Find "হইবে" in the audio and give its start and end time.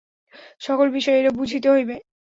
1.69-1.95